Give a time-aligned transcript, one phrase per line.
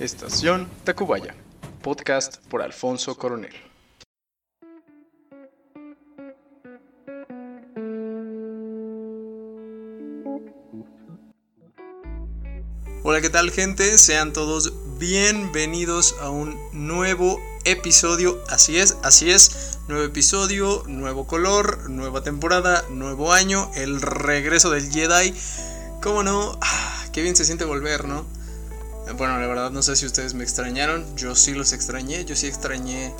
[0.00, 1.34] Estación Tacubaya,
[1.82, 3.52] podcast por Alfonso Coronel.
[13.02, 13.98] Hola, ¿qué tal gente?
[13.98, 18.42] Sean todos bienvenidos a un nuevo episodio.
[18.48, 19.80] Así es, así es.
[19.86, 25.34] Nuevo episodio, nuevo color, nueva temporada, nuevo año, el regreso del Jedi.
[26.00, 26.58] ¿Cómo no?
[26.62, 28.39] Ah, qué bien se siente volver, ¿no?
[29.16, 31.04] Bueno, la verdad no sé si ustedes me extrañaron.
[31.16, 32.24] Yo sí los extrañé.
[32.24, 33.12] Yo sí extrañé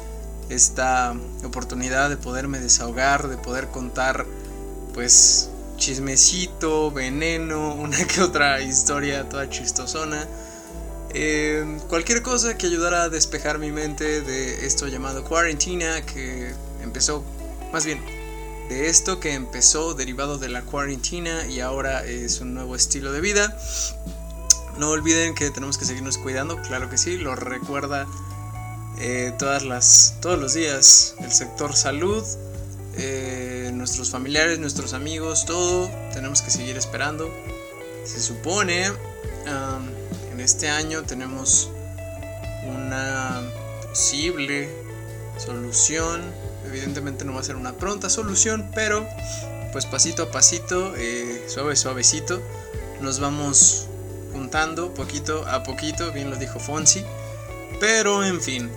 [0.48, 4.26] esta oportunidad de poderme desahogar, de poder contar,
[4.94, 10.26] pues, chismecito, veneno, una que otra historia toda chistosona.
[11.12, 17.24] Eh, cualquier cosa que ayudara a despejar mi mente de esto llamado cuarentena que empezó,
[17.72, 18.00] más bien,
[18.68, 23.20] de esto que empezó derivado de la cuarentena y ahora es un nuevo estilo de
[23.20, 23.58] vida.
[24.78, 28.06] No olviden que tenemos que seguirnos cuidando, claro que sí, lo recuerda
[28.98, 32.24] eh, todas las, todos los días el sector salud,
[32.96, 37.30] eh, nuestros familiares, nuestros amigos, todo, tenemos que seguir esperando.
[38.04, 38.86] Se supone,
[40.32, 41.70] en este año tenemos
[42.64, 43.42] una
[43.88, 44.68] posible
[45.38, 46.20] solución,
[46.66, 49.06] evidentemente no va a ser una pronta solución, pero
[49.72, 52.40] pues pasito a pasito, eh, suave suavecito,
[53.00, 53.86] nos vamos
[54.32, 57.04] juntando poquito a poquito, bien lo dijo Fonsi.
[57.80, 58.70] Pero en fin,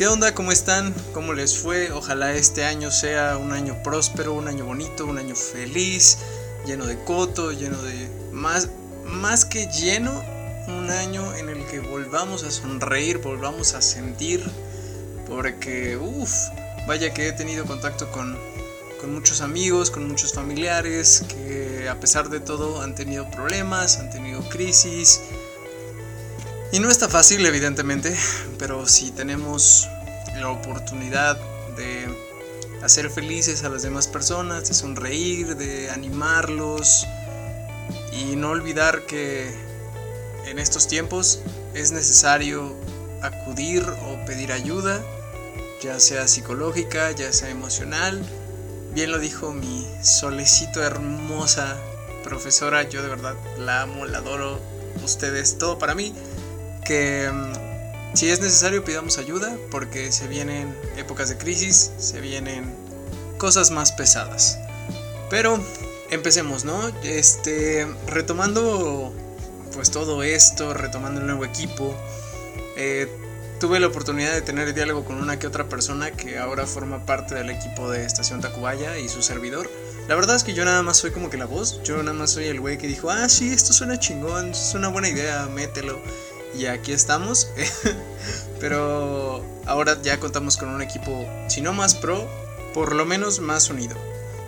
[0.00, 0.34] ¿Qué onda?
[0.34, 0.94] ¿Cómo están?
[1.12, 1.92] ¿Cómo les fue?
[1.92, 6.16] Ojalá este año sea un año próspero, un año bonito, un año feliz,
[6.64, 8.08] lleno de coto, lleno de...
[8.32, 8.70] Más,
[9.04, 10.10] más que lleno,
[10.68, 14.42] un año en el que volvamos a sonreír, volvamos a sentir,
[15.28, 16.48] porque, uff,
[16.86, 18.38] vaya que he tenido contacto con,
[19.00, 24.10] con muchos amigos, con muchos familiares, que a pesar de todo han tenido problemas, han
[24.10, 25.20] tenido crisis,
[26.72, 28.16] y no está fácil, evidentemente,
[28.56, 29.88] pero si tenemos
[30.36, 31.36] la oportunidad
[31.76, 32.06] de
[32.80, 37.06] hacer felices a las demás personas, de sonreír, de animarlos
[38.12, 39.52] y no olvidar que
[40.46, 41.40] en estos tiempos
[41.74, 42.76] es necesario
[43.20, 45.02] acudir o pedir ayuda,
[45.82, 48.24] ya sea psicológica, ya sea emocional.
[48.92, 51.76] Bien lo dijo mi solecito hermosa
[52.24, 54.60] profesora, yo de verdad la amo, la adoro,
[55.04, 56.12] ustedes, todo para mí
[56.84, 62.74] que mm, si es necesario pidamos ayuda porque se vienen épocas de crisis, se vienen
[63.38, 64.58] cosas más pesadas.
[65.30, 65.62] Pero
[66.10, 66.88] empecemos, ¿no?
[67.04, 69.14] Este, retomando
[69.72, 71.94] pues todo esto, retomando el nuevo equipo,
[72.76, 73.08] eh,
[73.60, 77.34] tuve la oportunidad de tener diálogo con una que otra persona que ahora forma parte
[77.34, 79.70] del equipo de Estación Tacubaya y su servidor.
[80.08, 82.30] La verdad es que yo nada más soy como que la voz, yo nada más
[82.30, 86.00] soy el güey que dijo, ah, sí, esto suena chingón, es una buena idea, mételo
[86.58, 87.48] y aquí estamos.
[88.60, 92.26] Pero ahora ya contamos con un equipo, si no más pro,
[92.72, 93.94] por lo menos más unido.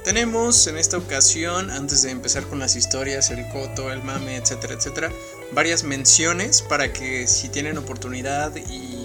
[0.05, 4.75] Tenemos en esta ocasión, antes de empezar con las historias, el coto, el mame, etcétera,
[4.75, 5.13] etcétera,
[5.53, 9.02] varias menciones para que si tienen oportunidad y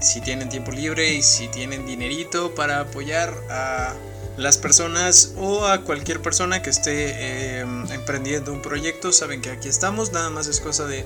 [0.00, 3.94] si tienen tiempo libre y si tienen dinerito para apoyar a
[4.36, 9.68] las personas o a cualquier persona que esté em, emprendiendo un proyecto, saben que aquí
[9.68, 11.04] estamos, nada más es cosa de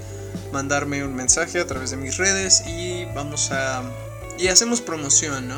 [0.53, 3.83] mandarme un mensaje a través de mis redes y vamos a...
[4.39, 5.57] y hacemos promoción, ¿no?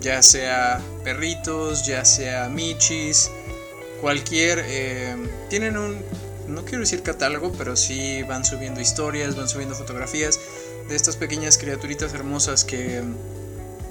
[0.00, 3.30] ya sea perritos, ya sea michis,
[4.00, 4.64] cualquier.
[4.66, 5.14] Eh,
[5.48, 6.02] tienen un,
[6.48, 10.38] no quiero decir catálogo, pero sí van subiendo historias, van subiendo fotografías
[10.88, 13.02] de estas pequeñas criaturitas hermosas que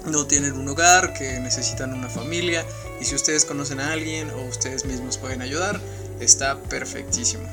[0.06, 2.64] no tienen un hogar, que necesitan una familia.
[3.00, 5.80] Y si ustedes conocen a alguien o ustedes mismos pueden ayudar,
[6.20, 7.44] está perfectísimo.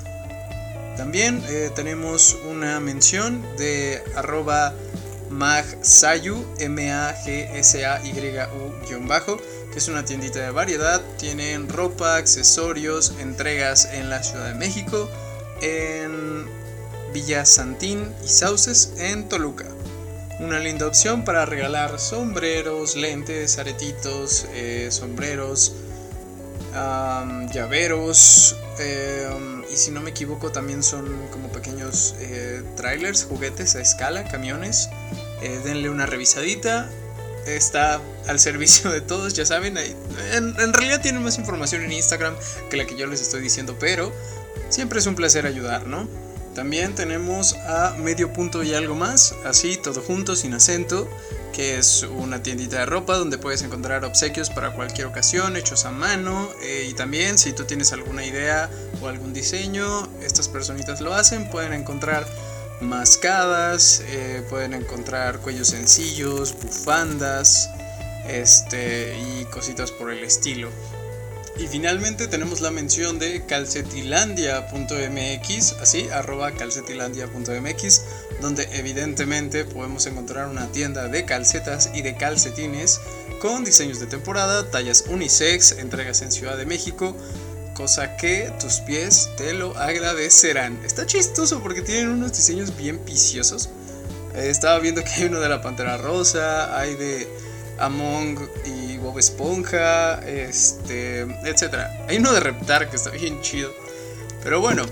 [0.98, 4.74] También eh, tenemos una mención de arroba
[5.30, 7.38] magsayu, M-A-G-S-A-Y-U-bajo,
[9.72, 11.02] que es una tiendita de variedad.
[11.18, 15.10] Tienen ropa, accesorios, entregas en la Ciudad de México,
[15.62, 16.48] en
[17.14, 19.66] Villa Santín y Sauces, en Toluca.
[20.40, 25.74] Una linda opción para regalar sombreros, lentes, aretitos, eh, sombreros,
[27.52, 33.82] llaveros em, y si no me equivoco también son como pequeños eh, trailers, juguetes a
[33.82, 34.90] escala, camiones
[35.42, 36.90] eh, denle una revisadita.
[37.46, 39.78] Está al servicio de todos, ya saben.
[39.78, 42.36] En, en realidad tienen más información en Instagram
[42.70, 44.12] que la que yo les estoy diciendo, pero
[44.70, 46.08] siempre es un placer ayudar, ¿no?
[46.56, 51.08] También tenemos a medio punto y algo más, así todo junto, sin acento,
[51.54, 55.92] que es una tiendita de ropa donde puedes encontrar obsequios para cualquier ocasión, hechos a
[55.92, 56.50] mano.
[56.62, 58.70] Eh, y también si tú tienes alguna idea
[59.02, 62.26] o algún diseño, estas personitas lo hacen, pueden encontrar
[62.82, 67.70] mascadas, eh, pueden encontrar cuellos sencillos, bufandas,
[68.28, 70.70] este, y cositas por el estilo.
[71.60, 78.02] Y finalmente tenemos la mención de calcetilandia.mx, así, arroba calcetilandia.mx,
[78.42, 83.02] donde evidentemente podemos encontrar una tienda de calcetas y de calcetines
[83.42, 87.14] con diseños de temporada, tallas unisex, entregas en Ciudad de México,
[87.74, 90.80] cosa que tus pies te lo agradecerán.
[90.86, 93.68] Está chistoso porque tienen unos diseños bien viciosos.
[94.34, 97.28] Eh, estaba viendo que hay uno de la Pantera Rosa, hay de
[97.80, 102.06] Among y Bob Esponja, este, etcétera.
[102.08, 103.74] Hay uno de Reptar que está bien chido.
[104.44, 104.86] Pero bueno,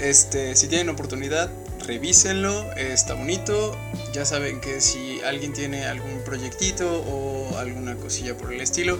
[0.00, 1.50] este, si tienen oportunidad,
[1.86, 3.76] revísenlo, está bonito.
[4.12, 8.98] Ya saben que si alguien tiene algún proyectito o alguna cosilla por el estilo,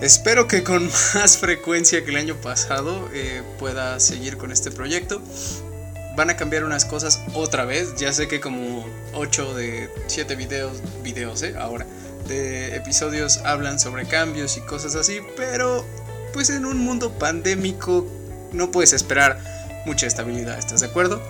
[0.00, 5.22] espero que con más frecuencia que el año pasado eh, pueda seguir con este proyecto.
[6.16, 7.94] Van a cambiar unas cosas otra vez.
[7.96, 8.84] Ya sé que como
[9.14, 11.54] 8 de 7 videos, videos, ¿eh?
[11.58, 11.86] Ahora
[12.30, 15.84] episodios hablan sobre cambios y cosas así, pero
[16.32, 18.06] pues en un mundo pandémico
[18.52, 19.38] no puedes esperar
[19.86, 21.22] mucha estabilidad, ¿estás de acuerdo?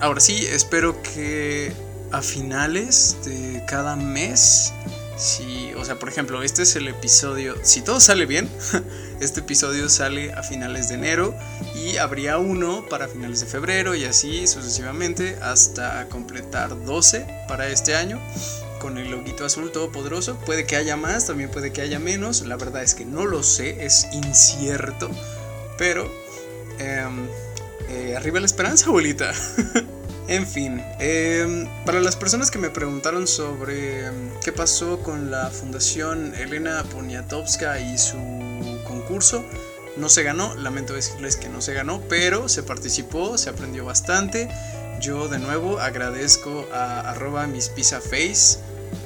[0.00, 1.72] ahora sí, espero que
[2.12, 4.72] a finales de cada mes,
[5.16, 8.48] si, o sea, por ejemplo, este es el episodio, si todo sale bien,
[9.20, 11.34] este episodio sale a finales de enero
[11.74, 17.96] y habría uno para finales de febrero y así sucesivamente hasta completar 12 para este
[17.96, 18.20] año
[18.84, 20.36] con el loguito azul todopoderoso.
[20.44, 22.42] Puede que haya más, también puede que haya menos.
[22.46, 25.10] La verdad es que no lo sé, es incierto.
[25.78, 26.12] Pero
[26.78, 27.26] em,
[27.88, 29.32] eh, arriba la esperanza, abuelita.
[30.28, 35.48] en fin, em, para las personas que me preguntaron sobre em, qué pasó con la
[35.48, 38.18] Fundación Elena Poniatowska y su
[38.86, 39.42] concurso,
[39.96, 44.50] no se ganó, lamento decirles que no se ganó, pero se participó, se aprendió bastante.
[45.00, 48.58] Yo de nuevo agradezco a arroba mis face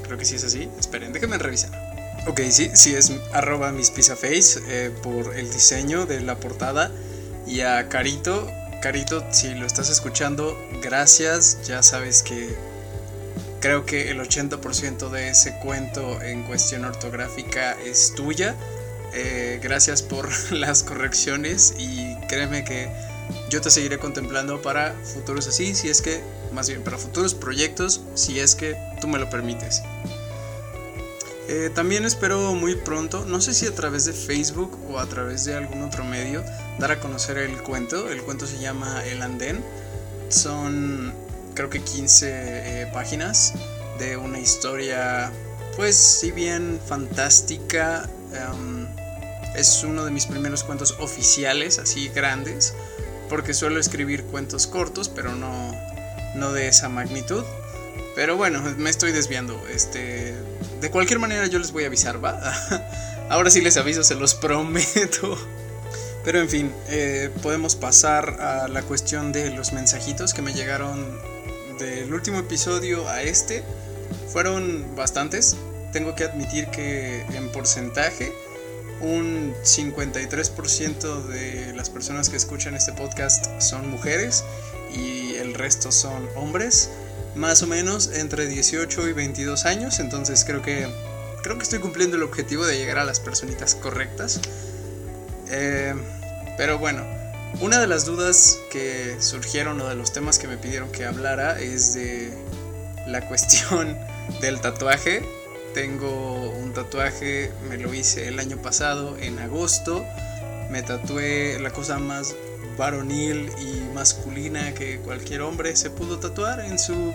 [0.09, 0.69] creo que sí es así.
[0.79, 1.71] Esperen, déjenme revisar.
[2.27, 6.91] Ok, sí, sí es arroba mis face eh, por el diseño de la portada.
[7.47, 8.51] Y a Carito,
[8.83, 11.59] Carito, si lo estás escuchando, gracias.
[11.67, 12.57] Ya sabes que
[13.61, 18.57] creo que el 80% de ese cuento en cuestión ortográfica es tuya.
[19.15, 22.91] Eh, gracias por las correcciones y créeme que
[23.51, 26.21] yo te seguiré contemplando para futuros así, si es que,
[26.53, 29.83] más bien para futuros proyectos, si es que tú me lo permites.
[31.49, 35.45] Eh, también espero muy pronto, no sé si a través de Facebook o a través
[35.45, 36.45] de algún otro medio,
[36.79, 38.11] dar a conocer el cuento.
[38.11, 39.65] El cuento se llama El Andén.
[40.29, 41.15] Son
[41.55, 43.55] creo que 15 eh, páginas
[43.99, 45.33] de una historia,
[45.75, 48.87] pues si bien fantástica, em,
[49.57, 52.75] es uno de mis primeros cuentos oficiales, así grandes
[53.29, 55.73] porque suelo escribir cuentos cortos, pero no,
[56.35, 57.45] no de esa magnitud.
[58.15, 59.61] Pero bueno, me estoy desviando.
[59.69, 60.35] Este,
[60.81, 62.19] de cualquier manera yo les voy a avisar.
[63.29, 65.39] Ahora sí les aviso, se los prometo.
[66.25, 71.19] Pero en fin, eh, podemos pasar a la cuestión de los mensajitos que me llegaron
[71.79, 73.63] del último episodio a este.
[74.33, 75.57] Fueron bastantes.
[75.93, 78.33] Tengo que admitir que en porcentaje
[79.01, 84.45] un 53% de las personas que escuchan este podcast son mujeres
[84.95, 86.91] y el resto son hombres,
[87.35, 90.89] más o menos entre 18 y 22 años, entonces creo que
[91.43, 94.41] creo que estoy cumpliendo el objetivo de llegar a las personitas correctas.
[95.51, 95.95] Eh,
[96.57, 97.07] pero bueno,
[97.61, 101.61] una de las dudas que surgieron o de los temas que me pidieron que hablara
[101.61, 102.33] es de
[103.07, 103.97] la cuestión
[104.41, 105.23] del tatuaje
[105.79, 110.05] tengo un tatuaje, me lo hice el año pasado, en agosto.
[110.71, 112.35] Me tatué la cosa más
[112.79, 117.13] varonil y masculina que cualquier hombre se pudo tatuar en su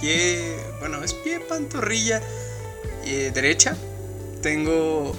[0.00, 2.20] pie, bueno, es pie pantorrilla
[3.04, 3.76] eh, derecha.
[4.42, 5.16] Tengo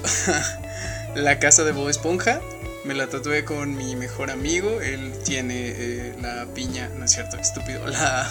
[1.15, 2.41] la casa de Bob Esponja,
[2.83, 7.37] me la tatué con mi mejor amigo, él tiene eh, la piña, no es cierto,
[7.37, 8.29] estúpido, la,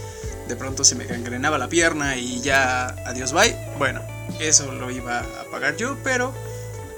[0.48, 3.56] de pronto se me gangrenaba la pierna y ya adiós bye.
[3.78, 4.02] Bueno,
[4.40, 6.32] eso lo iba a pagar yo, pero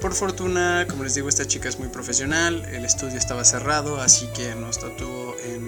[0.01, 4.27] por fortuna, como les digo, esta chica es muy profesional, el estudio estaba cerrado, así
[4.27, 5.67] que nos tatuó en,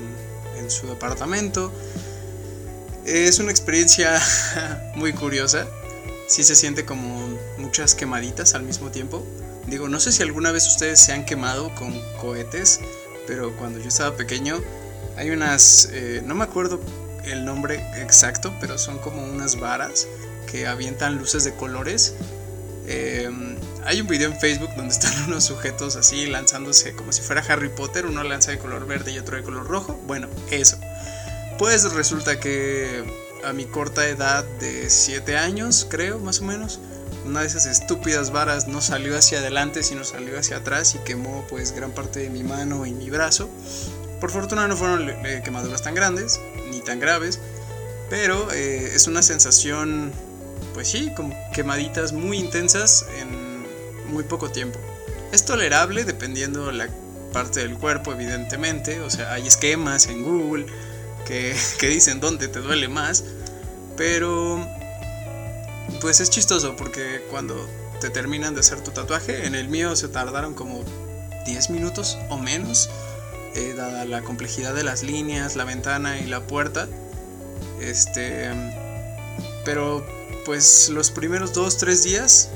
[0.57, 1.73] en su departamento.
[3.05, 4.21] Es una experiencia
[4.95, 5.67] muy curiosa,
[6.29, 9.25] sí se siente como muchas quemaditas al mismo tiempo.
[9.67, 12.79] Digo, no sé si alguna vez ustedes se han quemado con cohetes,
[13.27, 14.61] pero cuando yo estaba pequeño
[15.17, 16.79] hay unas, eh, no me acuerdo
[17.25, 20.07] el nombre exacto, pero son como unas varas
[20.49, 22.13] que avientan luces de colores.
[22.87, 23.29] Eh,
[23.85, 27.69] hay un video en Facebook donde están unos sujetos así lanzándose como si fuera Harry
[27.69, 29.99] Potter, uno lanza de color verde y otro de color rojo.
[30.05, 30.77] Bueno, eso.
[31.57, 33.03] Pues resulta que
[33.43, 36.79] a mi corta edad de 7 años, creo, más o menos,
[37.25, 41.45] una de esas estúpidas varas no salió hacia adelante, sino salió hacia atrás y quemó
[41.49, 43.49] pues gran parte de mi mano y mi brazo.
[44.19, 45.07] Por fortuna no fueron
[45.43, 47.39] quemaduras tan grandes, ni tan graves,
[48.09, 50.11] pero eh, es una sensación
[50.73, 53.63] pues sí, como quemaditas muy intensas en
[54.11, 54.79] muy poco tiempo.
[55.31, 56.89] Es tolerable dependiendo la
[57.31, 58.99] parte del cuerpo, evidentemente.
[59.01, 60.65] O sea, hay esquemas en Google
[61.29, 63.23] que, dicen dónde te duele más.
[63.95, 64.65] Pero
[66.01, 67.67] pues es chistoso porque cuando
[68.01, 70.83] te terminan de hacer tu tatuaje, en el mío se tardaron como
[71.45, 72.89] 10 minutos o menos,
[73.55, 76.87] eh, dada la complejidad de las líneas, la ventana y la puerta.
[77.81, 78.49] Este,
[79.65, 80.05] pero
[80.45, 82.49] pues los primeros dos, tres días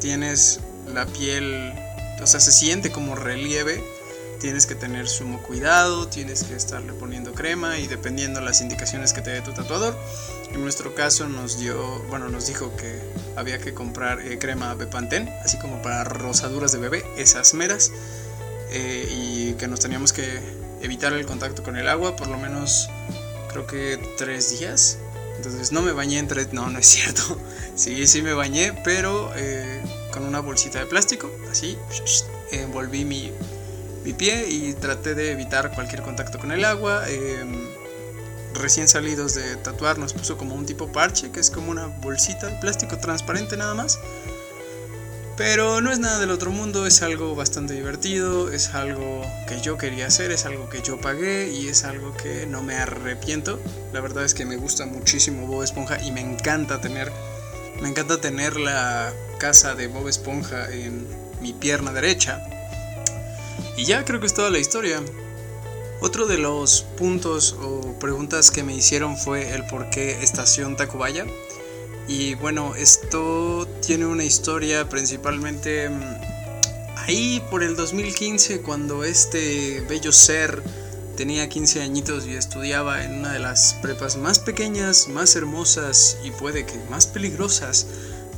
[0.00, 0.60] tienes
[0.92, 1.72] la piel,
[2.22, 3.82] o sea, se siente como relieve.
[4.40, 9.20] Tienes que tener sumo cuidado, tienes que estarle poniendo crema y dependiendo las indicaciones que
[9.20, 9.96] te dé tu tatuador.
[10.50, 13.00] En nuestro caso nos dio, bueno, nos dijo que
[13.36, 17.92] había que comprar eh, crema Bepantén, así como para rosaduras de bebé, esas meras,
[18.70, 20.40] eh, y que nos teníamos que
[20.80, 22.88] evitar el contacto con el agua por lo menos
[23.50, 24.96] creo que tres días
[25.40, 26.52] entonces no me bañé en tres...
[26.52, 27.22] No, no es cierto.
[27.74, 29.80] Sí, sí me bañé, pero eh,
[30.12, 31.78] con una bolsita de plástico, así,
[32.52, 33.32] envolví mi,
[34.04, 37.08] mi, pie y traté de evitar cualquier contacto con el agua.
[37.08, 37.68] Em,
[38.54, 42.48] recién salidos de tatuar nos puso como un tipo parche, que es como una bolsita
[42.48, 43.98] de plástico transparente nada más.
[45.36, 49.78] Pero no es nada del otro mundo, es algo bastante divertido, es algo que yo
[49.78, 53.58] quería hacer, es algo que yo pagué y es algo que no me arrepiento.
[53.92, 57.10] La verdad es que me gusta muchísimo Bob Esponja y me encanta tener
[57.80, 61.06] me encanta tener la casa de Bob Esponja en
[61.40, 62.42] mi pierna derecha.
[63.80, 65.02] Y ya creo que es toda la historia.
[66.02, 71.24] Otro de los puntos o preguntas que me hicieron fue el por qué estación Tacubaya.
[72.06, 76.02] Y bueno, esto tiene una historia principalmente mm,
[76.98, 80.62] ahí por el 2015 cuando este bello ser
[81.16, 86.32] tenía 15 añitos y estudiaba en una de las prepas más pequeñas, más hermosas y
[86.32, 87.86] puede que más peligrosas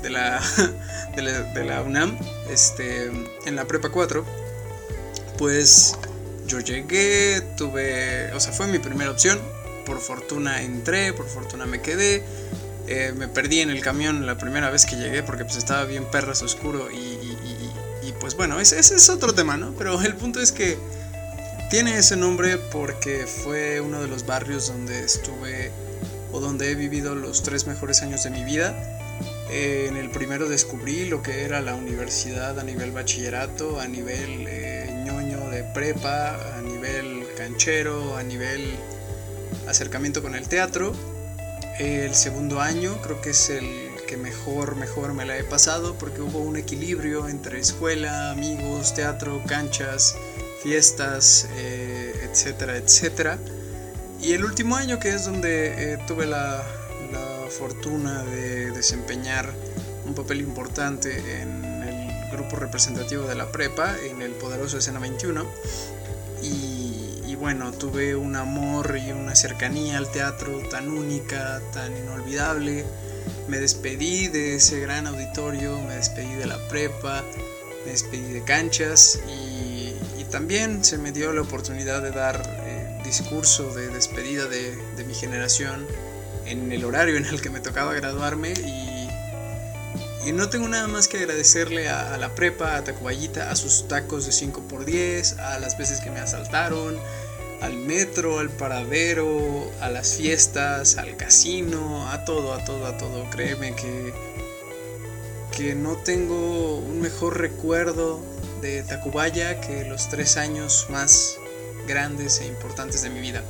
[0.03, 0.41] de la,
[1.17, 2.17] de la, UNAM,
[2.49, 3.07] este,
[3.45, 4.25] en la prepa 4,
[5.39, 5.97] pues
[6.47, 9.39] yo llegué, tuve, o sea, fue mi primera opción,
[9.87, 12.23] por fortuna entré, por fortuna me quedé,
[12.87, 16.05] eh, me perdí en el camión la primera vez que llegué porque pues estaba bien
[16.11, 17.21] perras oscuro y,
[18.21, 19.75] pues bueno, ese, es otro tema, ¿no?
[19.77, 20.79] Pero el punto es que
[21.71, 25.73] tiene ese nombre porque fue uno de los barrios donde estuve
[26.31, 28.75] o donde he vivido los tres mejores años de mi vida.
[29.51, 34.47] Eh, en el primero descubrí lo que era la universidad a nivel bachillerato, a nivel
[34.47, 34.62] eh,
[35.73, 38.76] prepa, a nivel canchero, a nivel
[39.69, 40.93] acercamiento con el teatro.
[41.79, 43.67] El segundo año creo que es el
[44.07, 49.43] que mejor, mejor me la he pasado porque hubo un equilibrio entre escuela, amigos, teatro,
[49.47, 50.17] canchas,
[50.62, 53.38] fiestas, eh, etcétera, etcétera.
[54.21, 56.62] Y el último año que es donde eh, tuve la,
[57.59, 59.52] fortuna de desempeñar
[60.07, 61.72] un papel importante en
[62.33, 65.47] grupo representativo de la prepa, en el poderoso Escena 21.
[66.43, 72.85] Y, bueno, tuve un amor y una cercanía al teatro tan única, tan inolvidable.
[73.49, 77.25] Me despedí de ese gran auditorio, me despedí de la prepa,
[77.85, 79.95] me despedí de canchas y,
[80.31, 85.87] también se me dio la oportunidad de dar eh, discurso de despedida de, mi generación
[86.47, 88.55] en el horario en el que me tocaba graduarme
[90.25, 93.88] y no tengo nada más que agradecerle a, a la prepa, a Tacubayita, a sus
[93.88, 96.97] tacos de 5x10, a las veces que me asaltaron,
[97.61, 103.31] al metro, al paradero, a las fiestas, al casino, a todo, a todo, a todo.
[103.31, 104.12] Créeme que,
[105.57, 108.21] que no tengo un mejor recuerdo
[108.61, 111.37] de Tacubaya que los tres años más
[111.87, 113.43] grandes e importantes de mi vida.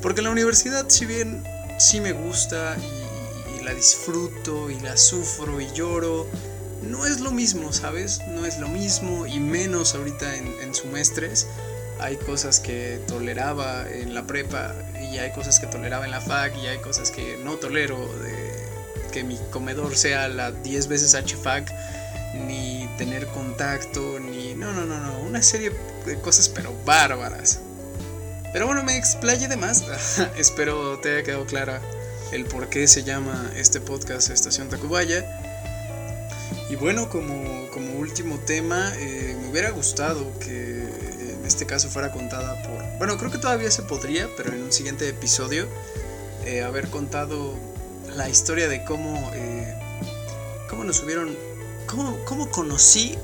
[0.00, 1.44] Porque la universidad, si bien
[1.78, 3.03] sí me gusta y
[3.64, 6.26] la disfruto y la sufro y lloro.
[6.82, 8.20] No es lo mismo, ¿sabes?
[8.28, 11.46] No es lo mismo y menos ahorita en, en semestres.
[12.00, 16.54] Hay cosas que toleraba en la prepa y hay cosas que toleraba en la fac
[16.56, 18.54] y hay cosas que no tolero de
[19.12, 21.72] que mi comedor sea la 10 veces HFAC
[22.48, 25.70] ni tener contacto ni no no no no una serie
[26.04, 27.60] de cosas pero bárbaras
[28.52, 29.84] pero bueno me explaye de más
[30.36, 31.80] espero te haya quedado clara
[32.34, 35.24] el por qué se llama este podcast Estación Tacubaya.
[36.68, 40.82] Y bueno, como, como último tema, eh, me hubiera gustado que
[41.30, 42.98] en este caso fuera contada por...
[42.98, 45.68] Bueno, creo que todavía se podría, pero en un siguiente episodio,
[46.44, 47.54] eh, haber contado
[48.16, 49.78] la historia de cómo, eh,
[50.68, 51.36] cómo nos hubieron...
[51.86, 53.16] Cómo, cómo conocí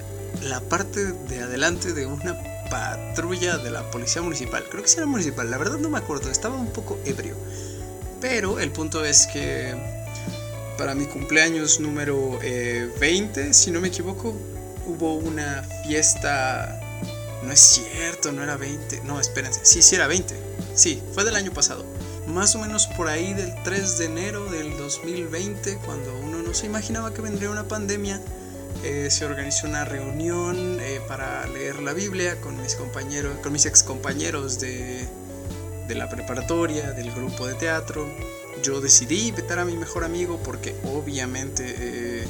[0.42, 2.38] la parte de adelante de una
[2.70, 4.64] patrulla de la policía municipal.
[4.70, 7.34] Creo que sí era municipal, la verdad no me acuerdo, estaba un poco ebrio.
[8.20, 9.74] Pero el punto es que
[10.76, 14.34] para mi cumpleaños número 20, eh, si no me equivoco,
[14.86, 16.80] hubo una fiesta...
[17.42, 19.02] No es cierto, no era 20.
[19.04, 19.60] No, espérense.
[19.64, 20.34] Sí, sí era 20.
[20.74, 21.84] Sí, fue del año pasado.
[22.26, 26.66] Más o menos por ahí del 3 de enero del 2020, cuando uno no se
[26.66, 28.20] imaginaba que vendría una pandemia,
[28.84, 33.66] eh, se organizó una reunión eh, para leer la Biblia con mis compañeros, con mis
[33.66, 35.06] ex compañeros de,
[35.90, 38.06] de la preparatoria, del grupo de teatro.
[38.62, 42.24] Yo decidí invitar a mi mejor amigo porque obviamente eh,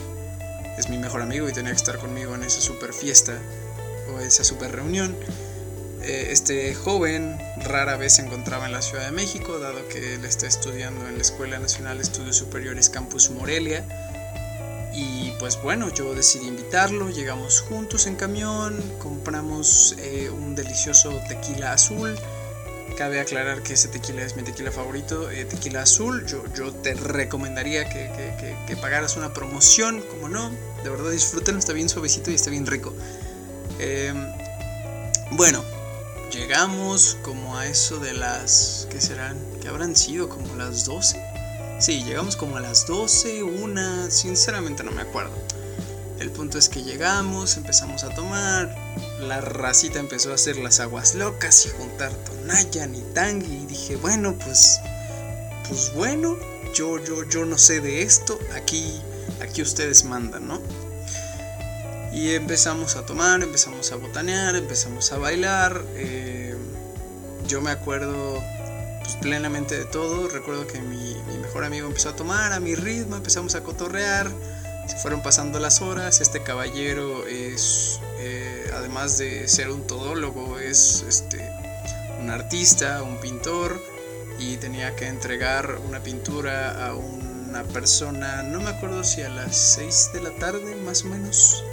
[0.78, 3.38] es mi mejor amigo y tenía que estar conmigo en esa super fiesta
[4.08, 5.14] o esa super reunión.
[6.02, 10.24] Eh, este joven rara vez se encontraba en la Ciudad de México, dado que él
[10.24, 13.84] está estudiando en la Escuela Nacional de Estudios Superiores Campus Morelia.
[14.94, 21.74] Y pues bueno, yo decidí invitarlo, llegamos juntos en camión, compramos eh, un delicioso tequila
[21.74, 22.18] azul
[23.00, 26.26] Cabe aclarar que ese tequila es mi tequila favorito, eh, tequila azul.
[26.26, 30.50] Yo, yo te recomendaría que, que, que, pagaras una promoción, como no.
[30.84, 32.92] De verdad disfrútenlo, está bien suavecito y está bien rico.
[33.78, 34.30] Em,
[35.30, 35.64] bueno,
[36.30, 38.86] llegamos como a eso de las...
[38.90, 39.38] ¿Qué serán?
[39.62, 40.28] ¿Qué habrán sido?
[40.28, 41.24] ¿Como las 12?
[41.78, 44.10] Sí, llegamos como a las 12, una...
[44.10, 45.32] Sinceramente no me acuerdo.
[46.18, 48.76] El punto es que llegamos, empezamos a tomar,
[49.20, 52.12] la racita empezó a hacer las aguas locas y juntar
[52.50, 54.80] tonayan y tangui y dije, bueno, pues
[55.68, 56.36] pues bueno,
[56.74, 59.00] yo yo yo no sé de esto, aquí
[59.40, 60.60] aquí ustedes mandan, ¿no?
[62.12, 65.80] Y empezamos a tomar, empezamos a botanear, empezamos a bailar.
[65.94, 66.56] Eh,
[67.46, 68.42] yo me acuerdo
[69.00, 70.28] pues, plenamente de todo.
[70.28, 74.28] Recuerdo que mi, mi mejor amigo empezó a tomar a mi ritmo, empezamos a cotorrear
[74.90, 76.20] se fueron pasando las horas.
[76.20, 81.48] Este caballero es, eh, además de ser un todólogo, es este,
[82.30, 83.82] un artista, un pintor,
[84.38, 89.56] y tenía que entregar una pintura a una persona, no me acuerdo si a las
[89.74, 91.64] 6 de la tarde más o menos,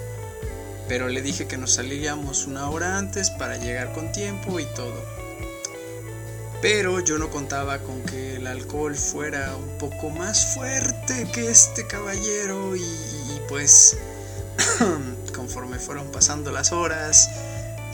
[0.88, 5.00] pero le dije que nos salíamos una hora antes para llegar con tiempo y todo.
[6.60, 11.86] Pero yo no contaba con que el alcohol fuera un poco más fuerte que este
[11.86, 12.82] caballero y,
[13.48, 13.96] pues
[15.36, 17.30] conforme fueron pasando las horas,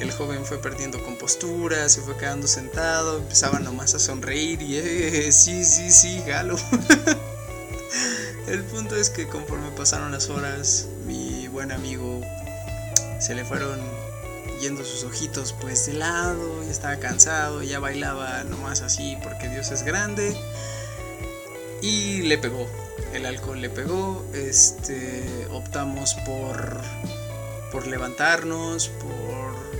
[0.03, 5.31] el joven fue perdiendo compostura, se fue quedando sentado, empezaba nomás a sonreír y eh,
[5.31, 6.57] sí, sí, sí, galo.
[8.47, 12.19] el punto es que conforme pasaron las horas, mi buen amigo
[13.19, 13.79] se le fueron
[14.59, 19.71] yendo sus ojitos pues de lado, ya estaba cansado, ya bailaba nomás así porque Dios
[19.71, 20.35] es grande.
[21.81, 22.67] Y le pegó,
[23.13, 26.81] el alcohol le pegó, este, optamos por,
[27.71, 29.32] por levantarnos, por...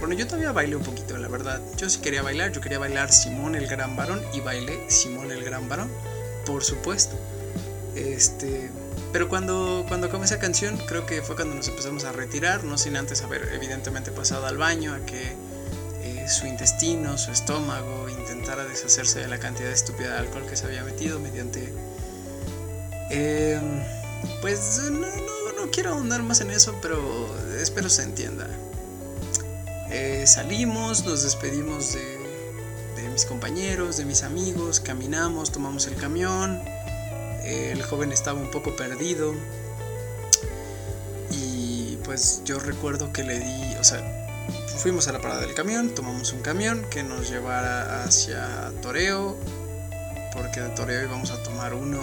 [0.04, 1.62] Bueno, yo todavía bailé un poquito, la verdad.
[1.78, 5.46] Yo sí quería bailar, yo quería bailar Simón el Gran Varón y bailé Simón el
[5.46, 5.90] Gran Varón,
[6.46, 7.16] por supuesto.
[7.96, 8.70] Este,
[9.14, 12.98] pero cuando, cuando esa canción, creo que fue cuando nos empezamos a retirar, no sin
[12.98, 15.38] antes haber evidentemente pasado al baño, a que
[16.02, 20.66] eh, su intestino, su estómago intentara deshacerse de la cantidad estúpida de alcohol que se
[20.66, 21.74] había metido mediante...
[23.10, 23.82] Em,
[24.42, 25.08] pues no,
[25.56, 28.50] no, quiero ahondar más en eso, pero espero se entienda.
[29.96, 36.60] Eh, salimos, nos despedimos de, mis compañeros, de mis amigos, caminamos, tomamos el camión
[37.46, 39.36] el joven estaba un poco perdido
[41.30, 44.02] y pues yo recuerdo que le di, o sea,
[44.78, 49.38] fuimos a la parada del camión, tomamos un camión que nos llevara hacia Toreo,
[50.34, 52.00] porque de Toreo íbamos a tomar uno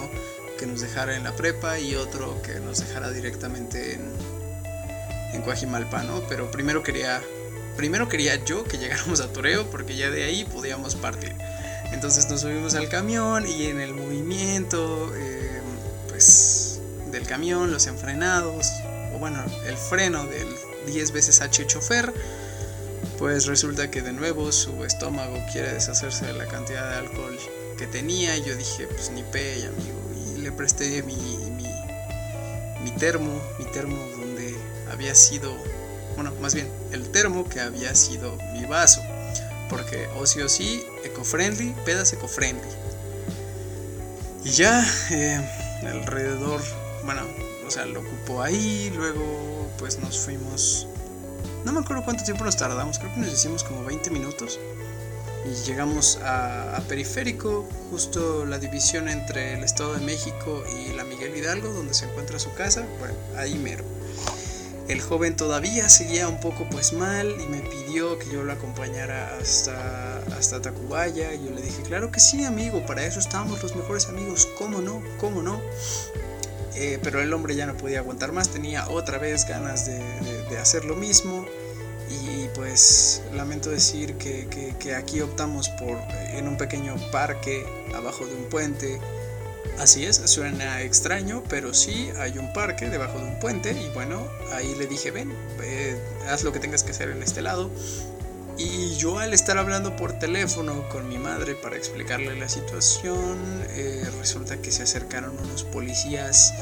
[0.57, 4.13] que nos dejara en la prepa y otro que nos dejara directamente en,
[5.33, 5.41] en
[6.07, 6.21] ¿no?
[6.29, 7.21] Pero primero quería,
[7.81, 11.35] primero quería yo que llegáramos a Toreo porque ya de ahí podíamos partir.
[11.91, 15.61] Entonces nos subimos al camión y en el movimiento eh,
[16.07, 18.67] pues del camión, los enfrenados,
[19.15, 20.47] o bueno, el freno del
[20.85, 22.13] 10 veces H chofer,
[23.17, 27.35] pues resulta que de nuevo su estómago quiere deshacerse de la cantidad de alcohol
[27.79, 28.37] que tenía.
[28.37, 30.35] Y yo dije, pues ni pe, amigo.
[30.35, 31.65] Y le presté mi, mi,
[32.83, 34.55] mi termo, mi termo donde
[34.91, 35.51] había sido,
[36.15, 39.01] bueno, más bien el termo que había sido mi vaso
[39.71, 42.67] porque o sí o sí, eco-friendly, pedas eco-friendly.
[44.43, 45.39] Y ya, eh,
[45.87, 46.61] alrededor,
[47.05, 47.21] bueno,
[47.65, 50.87] o sea, lo ocupó ahí, luego pues nos fuimos,
[51.63, 54.59] no me acuerdo cuánto tiempo nos tardamos, creo que nos hicimos como 20 minutos.
[55.43, 61.03] Y llegamos a, a, Periférico, justo la división entre el Estado de México y la
[61.03, 63.83] Miguel Hidalgo, donde se encuentra su casa, bueno, ahí mero.
[64.91, 69.37] El joven todavía seguía un poco pues mal y me pidió que yo lo acompañara
[69.37, 71.33] hasta, hasta Tacubaya.
[71.33, 74.81] Y yo le dije, claro que sí, amigo, para eso estamos los mejores amigos, ¿cómo
[74.81, 75.01] no?
[75.17, 75.61] ¿Cómo no?
[76.75, 80.83] Eh, pero el hombre ya no podía aguantar más, tenía otra vez ganas de, hacer
[80.83, 81.45] lo mismo.
[82.09, 85.97] Y pues lamento decir que, que aquí optamos por
[86.33, 88.99] en un pequeño parque abajo de un puente
[89.79, 94.27] Así es, suena extraño, pero sí hay un parque debajo de un puente y bueno,
[94.53, 95.33] ahí le dije, ven,
[96.29, 97.71] haz lo que tengas que hacer en este lado.
[98.57, 104.07] Y yo al estar hablando por teléfono con mi madre para explicarle la situación, eh,
[104.19, 106.53] resulta que se acercaron unos policías,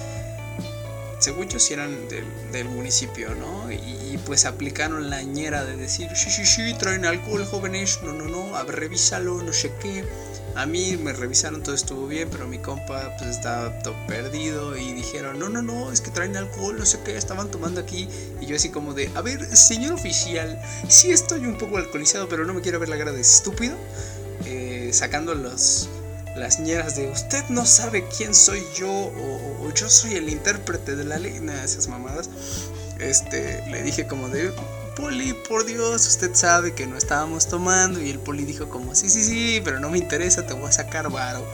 [1.20, 3.72] según yo si eran del, municipio, ¿no?
[3.72, 8.26] Y, pues aplicaron la ñera de decir, sí, sí, sí, traen alcohol jóvenes, no, no,
[8.26, 10.04] no, a revísalo, no sé qué.
[10.56, 14.94] A mí me revisaron, todo estuvo bien, pero mi compa pues estaba todo perdido y
[14.94, 18.08] dijeron, no, no, no, es que traen alcohol, no sé qué, estaban tomando aquí.
[18.42, 22.46] Y yo así como de, a ver, señor oficial, sí estoy un poco alcoholizado, pero
[22.46, 23.76] no me quiero ver la cara de estúpido.
[24.46, 25.90] Eh, sacando los,
[26.36, 31.04] las ñeras de, usted no sabe quién soy yo o, yo soy el intérprete de
[31.04, 32.30] la ley, nada, esas mamadas.
[33.00, 34.52] Este, le dije como de,
[34.96, 38.02] Poli, por Dios, usted sabe que no estábamos tomando.
[38.02, 40.72] Y el Poli dijo como, sí, sí, sí, pero no me interesa, te voy a
[40.72, 41.46] sacar varo.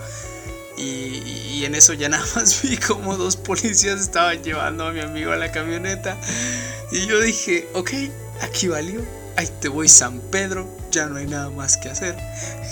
[0.78, 5.32] Y, en eso ya nada más vi como dos policías estaban llevando a mi amigo
[5.32, 6.18] a la camioneta.
[6.92, 7.92] Y yo dije, ok,
[8.42, 9.02] aquí valió.
[9.38, 12.16] Ahí te voy San Pedro, ya no hay nada más que hacer.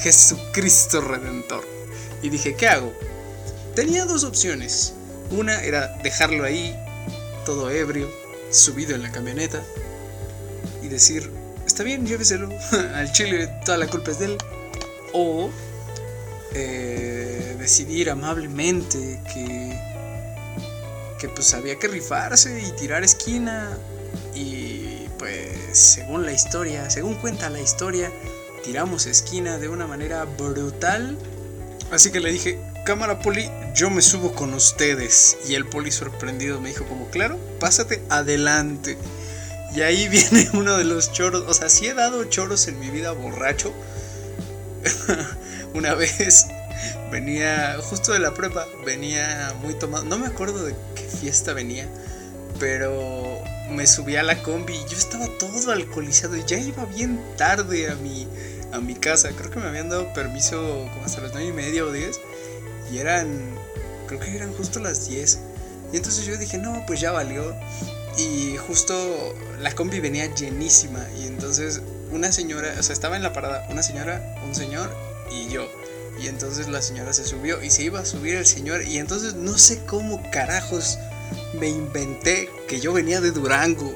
[0.01, 1.82] Jesucristo Redentor.
[2.23, 2.91] Y dije, ¿qué hago?
[3.75, 4.93] Tenía dos opciones.
[5.29, 6.75] Una era dejarlo ahí,
[7.45, 8.09] todo ebrio,
[8.49, 9.61] subido en la camioneta
[10.81, 11.29] y decir,
[11.65, 12.49] está bien, lléveselo,
[12.95, 14.37] al chile toda la culpa es de él.
[15.11, 15.49] O
[16.53, 19.77] eh, decidir amablemente que,
[21.19, 23.77] que pues había que rifarse y tirar esquina.
[24.33, 28.11] Y pues según la historia, según cuenta la historia,
[28.63, 31.17] tiramos esquina de una manera brutal.
[31.91, 35.37] Así que le dije, cámara poli, yo me subo con ustedes.
[35.47, 38.97] Y el poli sorprendido me dijo como, claro, pásate adelante.
[39.75, 41.43] Y ahí viene uno de los choros.
[41.47, 43.73] O sea, sí he dado choros en mi vida borracho.
[45.73, 46.47] Una vez
[47.11, 50.03] venía, justo de la prepa, venía muy tomado.
[50.05, 51.87] No me acuerdo de qué fiesta venía,
[52.59, 57.19] pero me subí a la combi y yo estaba todo alcoholizado y ya iba bien
[57.37, 58.27] tarde a mi,
[58.73, 59.29] a mi casa.
[59.31, 62.19] Creo que me habían dado permiso como hasta las 9 y media o 10
[62.91, 63.55] y eran,
[64.07, 65.39] creo que eran justo las 10.
[65.93, 67.55] Y entonces yo dije, no, pues ya valió.
[68.17, 68.93] y justo
[69.59, 71.81] la combi venía llenísima y entonces
[72.11, 74.89] una señora, o sea, estaba en la parada una señora, un señor
[75.31, 75.67] y yo.
[76.21, 79.33] Y entonces la señora se subió y se iba a subir el señor y entonces
[79.33, 80.99] no sé cómo carajos
[81.59, 83.95] me inventé que yo venía de Durango.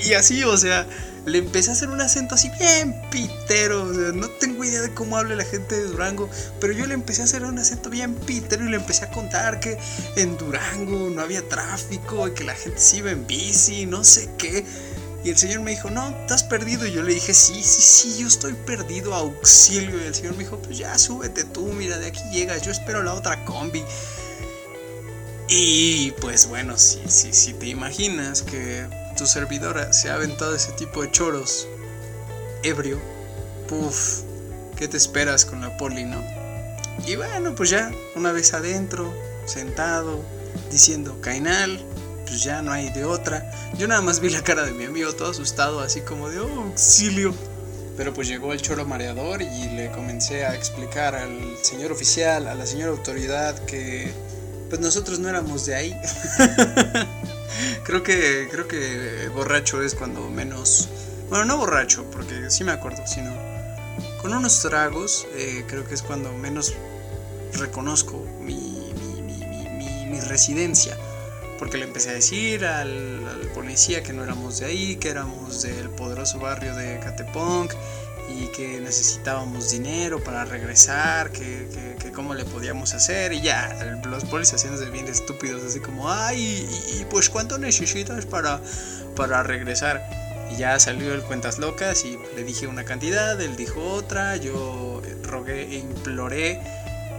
[0.00, 0.86] Y, y así, o sea,
[1.26, 3.84] le empecé a hacer un acento así bien pitero.
[3.84, 6.28] No tengo idea de cómo habla la gente de Durango,
[6.60, 9.60] pero yo le empecé a hacer un acento bien pitero y le empecé a contar
[9.60, 9.78] que
[10.16, 14.30] en Durango no había tráfico y que la gente se iba en bici, no sé
[14.38, 14.64] qué.
[15.22, 16.86] Y el señor me dijo, no, estás perdido.
[16.86, 20.02] Y yo le dije, sí, sí, sí, yo estoy perdido, auxilio.
[20.02, 23.02] Y el señor me dijo, pues ya, súbete tú, mira, de aquí llegas, yo espero
[23.02, 23.84] la otra combi.
[25.48, 28.86] Y pues bueno, si, sí, sí, te imaginas que
[29.20, 31.68] tu servidora se ha aventado ese tipo de choros
[32.62, 32.98] ebrio,
[33.68, 34.22] puff,
[34.76, 36.24] ¿qué te esperas con la poli, no?
[37.06, 39.12] Y bueno, pues ya, una vez adentro,
[39.44, 40.24] sentado,
[40.70, 41.84] diciendo, Cainal,
[42.26, 43.50] pues ya no hay de otra.
[43.76, 46.62] Yo nada más vi la cara de mi amigo todo asustado, así como de, oh,
[46.62, 47.34] auxilio.
[47.98, 52.54] Pero pues llegó el choro mareador y le comencé a explicar al señor oficial, a
[52.54, 54.14] la señora autoridad, que
[54.70, 56.00] pues nosotros no éramos de ahí.
[57.84, 60.88] creo que creo que borracho es cuando menos
[61.28, 63.32] bueno no borracho porque sí me acuerdo sino
[64.20, 66.74] con unos tragos eh, creo que es cuando menos
[67.58, 68.92] reconozco mi,
[70.08, 70.96] mi, residencia.
[71.58, 75.62] Porque le empecé a decir al, al, policía que no éramos de ahí que éramos
[75.62, 77.68] del poderoso barrio de Catepong
[78.30, 84.24] y que necesitábamos dinero para regresar, que, que, cómo le podíamos hacer y ya, los
[84.24, 88.60] policías haciéndose bien estúpidos, así como, ay, y, pues cuánto necesitas para,
[89.16, 90.02] para regresar.
[90.52, 95.00] Y ya salió el cuentas locas y le dije una cantidad, él dijo otra, yo
[95.22, 96.60] rogué e imploré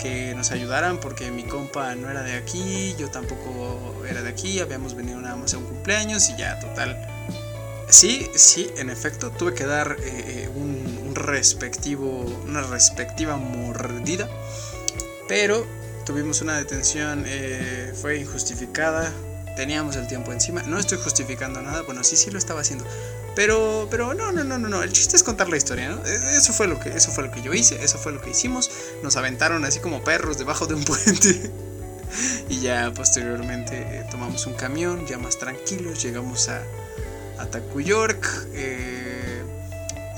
[0.02, 4.60] que nos ayudaran porque mi compa no era de aquí, yo tampoco era de aquí,
[4.60, 6.98] habíamos venido nada más a un cumpleaños y ya, total.
[7.92, 14.30] Sí, sí, en efecto, tuve que dar eh, eh, un respectivo, una respectiva mordida.
[15.28, 15.68] Pero
[16.06, 19.12] tuvimos una detención, eh, fue injustificada,
[19.58, 20.64] teníamos el tiempo encima.
[20.64, 22.86] No estoy justificando nada, bueno, sí, sí lo estaba haciendo.
[23.36, 24.84] Pero, pero no, no, no, no, no.
[24.84, 26.06] El chiste es contar la historia, ¿no?
[26.06, 28.30] E, eso fue lo que, eso fue lo que yo hice, eso fue lo que
[28.30, 28.72] hicimos.
[29.04, 31.52] Nos aventaron así como perros debajo de un puente.
[32.48, 36.64] y ya posteriormente tomamos un camión, ya más tranquilos, llegamos a,
[37.42, 38.26] a Tacuyork.
[38.54, 38.92] Eh,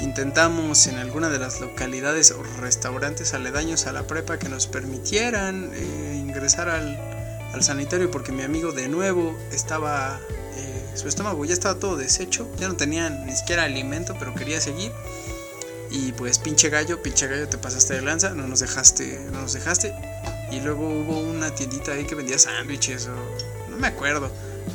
[0.04, 5.72] Intentamos en alguna de las localidades o restaurantes aledaños a la prepa que nos permitieran
[5.74, 7.00] eh, ingresar al,
[7.54, 10.20] al, sanitario porque mi amigo de nuevo estaba,
[10.58, 14.60] eh, su estómago ya estaba todo deshecho, ya no tenía ni siquiera alimento, pero quería
[14.60, 14.92] seguir.
[15.90, 19.54] Y pues pinche gallo, pinche gallo, te pasaste de lanza, no nos dejaste, no nos
[19.54, 19.96] dejaste.
[20.52, 24.30] Y luego hubo una tiendita ahí que vendía sándwiches o no me acuerdo.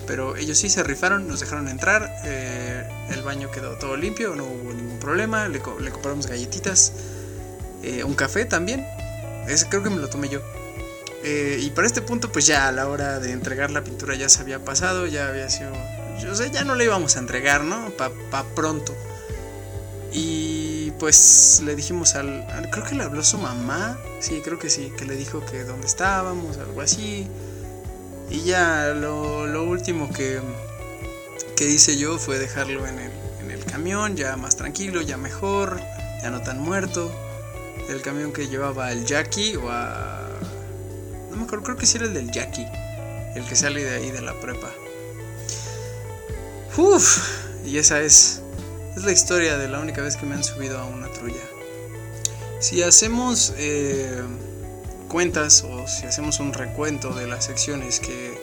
[0.06, 4.44] Pero ellos sí se rifaron, nos dejaron entrar, eh, el baño quedó todo limpio, no
[4.44, 6.92] hubo ningún problema, le, compramos galletitas,
[7.82, 8.86] eh, un café también,
[9.48, 10.40] ese creo que me lo tomé yo.
[11.24, 14.28] Eh, y para este punto pues ya a la hora de entregar la pintura ya
[14.28, 15.72] se había pasado, ya había sido...
[16.22, 17.90] Yo sé, ya no le íbamos a entregar, ¿no?
[17.90, 18.94] Pa, pa pronto.
[20.12, 23.98] Y pues le dijimos al, Creo que le habló su mamá.
[24.20, 24.92] Sí, creo que sí.
[24.96, 27.28] Que le dijo que dónde estábamos, algo así.
[28.30, 30.40] Y ya lo, último que,
[31.56, 33.10] que hice yo fue dejarlo en el,
[33.40, 35.80] en el camión, ya más tranquilo, ya mejor,
[36.22, 37.10] ya no tan muerto.
[37.88, 40.28] El camión que llevaba el Jackie o a...
[41.30, 42.66] No me acuerdo, creo que sí era el del Jackie,
[43.34, 44.70] el que sale de ahí de la prepa.
[46.76, 48.42] Uf, y esa es,
[48.94, 51.42] es la historia de la única vez que me han subido a una trulla.
[52.60, 53.54] Si hacemos...
[53.56, 54.22] Eh,
[55.08, 58.38] cuentas o si hacemos un recuento de las secciones que,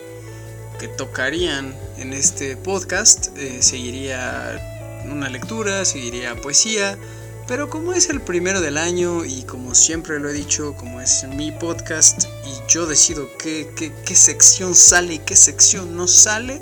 [0.78, 6.98] que tocarían en este podcast, eh, seguiría una lectura, seguiría poesía,
[7.46, 11.24] pero como es el primero del año y como siempre lo he dicho, como es
[11.24, 16.60] mi podcast y yo decido qué, qué, sección sale y qué sección no sale,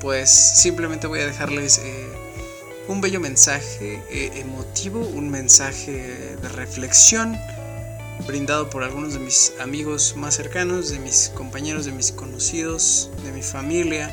[0.00, 2.08] pues simplemente voy a dejarles eh,
[2.86, 7.36] un bello mensaje eh, emotivo, un mensaje de reflexión
[8.26, 13.32] brindado por algunos de mis amigos más cercanos, de mis compañeros, de mis conocidos, de
[13.32, 14.10] mi familia,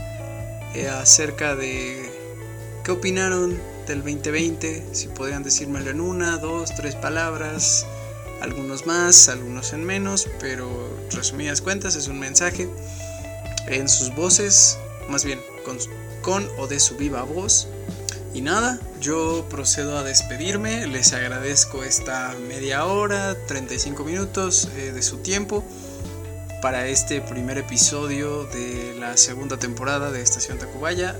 [0.75, 2.09] eh, acerca de
[2.83, 7.85] qué opinaron del 2020, si podrían decírmelo en una, dos, tres palabras,
[8.41, 10.67] algunos más, algunos en menos, pero
[11.11, 12.69] resumidas cuentas es un mensaje
[13.67, 14.77] en sus voces,
[15.09, 15.39] más bien
[16.21, 17.67] con o de su viva voz.
[18.35, 25.01] Y nada, yo procedo a despedirme, les agradezco esta media hora, 35 minutos eh, de
[25.01, 25.63] su tiempo
[26.61, 31.15] para este primer episodio de la segunda temporada de Estación Tacubaya.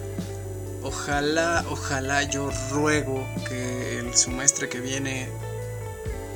[0.84, 5.30] Ojalá, ojalá yo ruego que el semestre que viene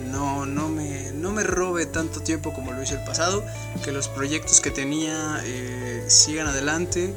[0.10, 3.44] no, no, me, no me robe tanto tiempo como lo hizo el pasado,
[3.84, 7.14] que los proyectos que tenía eh, sigan adelante,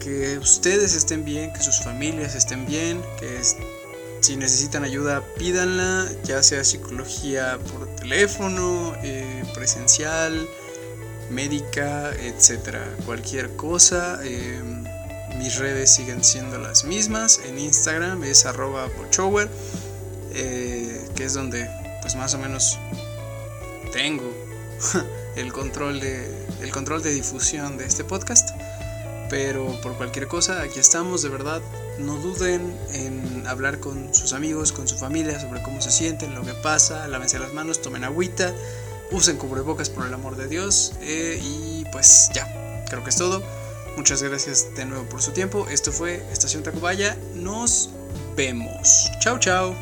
[0.00, 3.40] que ustedes estén bien, que sus familias estén bien, que
[4.20, 10.48] si necesitan ayuda pídanla, ya sea psicología por teléfono, eh, presencial,
[11.30, 14.20] médica, etcétera, cualquier cosa.
[14.24, 14.62] Eh,
[15.38, 17.40] mis redes siguen siendo las mismas.
[17.44, 19.48] En Instagram es arroba pochower,
[20.32, 21.68] que es donde
[22.00, 22.78] pues más o menos
[23.92, 24.32] tengo
[25.36, 28.50] el control de el control de difusión de este podcast.
[29.28, 31.60] Pero por cualquier cosa, aquí estamos, de verdad.
[31.98, 36.42] No duden en hablar con sus amigos, con su familia sobre cómo se sienten, lo
[36.42, 37.08] que pasa.
[37.08, 38.54] Lávense las manos, tomen agüita,
[39.10, 40.92] usen cubrebocas por el amor de Dios.
[41.00, 43.42] Eh, y pues ya, creo que es todo.
[43.96, 45.66] Muchas gracias de nuevo por su tiempo.
[45.70, 47.16] Esto fue Estación Tacubaya.
[47.34, 47.90] Nos
[48.36, 49.10] vemos.
[49.20, 49.74] Chao, chao.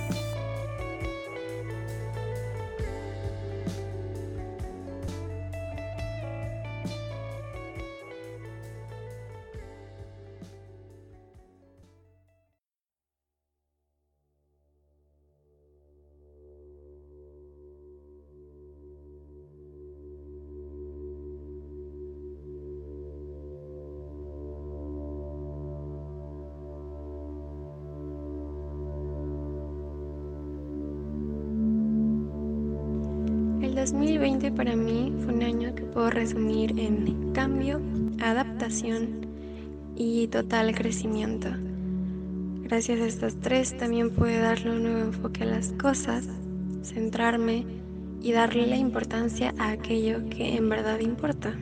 [33.75, 37.81] El 2020 para mí fue un año que puedo resumir en cambio,
[38.23, 39.27] adaptación
[39.97, 41.49] y total crecimiento.
[42.63, 46.29] Gracias a estos tres también pude darle un nuevo enfoque a las cosas,
[46.83, 47.67] centrarme
[48.23, 51.53] y darle la importancia a aquello que en verdad importa.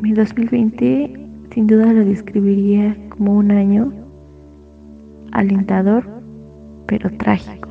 [0.00, 3.92] Mi 2020 sin duda lo describiría como un año
[5.32, 6.08] alentador
[6.86, 7.67] pero trágico.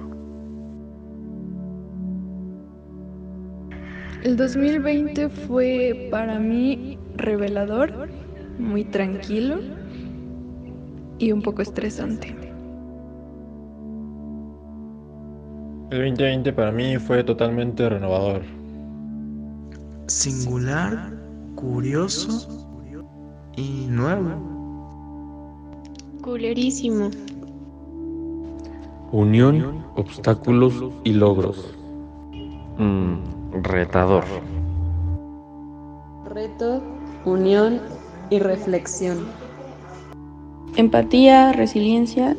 [4.28, 8.10] El 2020 fue para mí revelador,
[8.60, 9.56] muy tranquilo
[11.18, 12.36] y un poco estresante.
[15.92, 18.42] El 2020 para mí fue totalmente renovador.
[20.08, 21.13] Singular,
[21.56, 22.76] curioso
[23.56, 24.92] y nuevo.
[26.22, 27.12] Culerísimo.
[29.13, 31.74] Unión, obstáculos y logros.
[32.78, 34.24] Mm retador.
[36.26, 36.82] Reto,
[37.26, 37.82] unión
[38.30, 39.28] y reflexión.
[40.76, 42.36] Empatía, resiliencia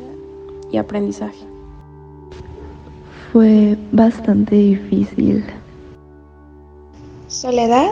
[0.71, 1.45] y aprendizaje.
[3.31, 5.45] Fue bastante difícil.
[7.27, 7.91] Soledad,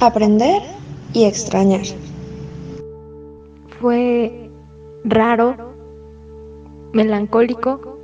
[0.00, 0.62] aprender
[1.12, 1.82] y extrañar.
[3.80, 4.50] Fue
[5.04, 5.56] raro,
[6.92, 7.98] melancólico,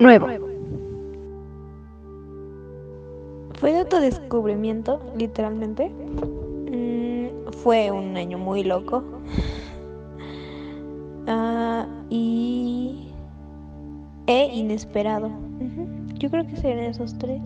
[0.00, 0.47] nuevo.
[3.60, 5.90] Fue de autodescubrimiento, literalmente.
[5.90, 9.02] Mm, fue un año muy loco.
[11.26, 13.08] Ah, y.
[14.26, 15.30] e inesperado.
[16.14, 17.42] Yo creo que serían esos tres.